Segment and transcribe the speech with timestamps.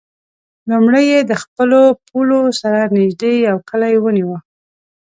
[0.69, 4.33] لومړی یې د خپلو پولو سره نژدې یو کلی ونیو.